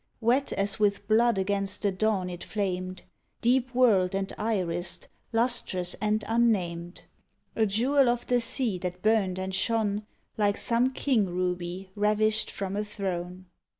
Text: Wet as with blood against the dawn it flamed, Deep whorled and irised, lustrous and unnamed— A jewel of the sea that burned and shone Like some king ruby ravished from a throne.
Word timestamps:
Wet 0.19 0.51
as 0.53 0.79
with 0.79 1.07
blood 1.07 1.37
against 1.37 1.83
the 1.83 1.91
dawn 1.91 2.27
it 2.27 2.43
flamed, 2.43 3.03
Deep 3.41 3.69
whorled 3.69 4.15
and 4.15 4.29
irised, 4.35 5.07
lustrous 5.31 5.93
and 6.01 6.23
unnamed— 6.27 7.03
A 7.55 7.67
jewel 7.67 8.09
of 8.09 8.25
the 8.25 8.41
sea 8.41 8.79
that 8.79 9.03
burned 9.03 9.37
and 9.37 9.53
shone 9.53 10.07
Like 10.39 10.57
some 10.57 10.89
king 10.91 11.27
ruby 11.27 11.91
ravished 11.95 12.49
from 12.49 12.75
a 12.75 12.83
throne. 12.83 13.45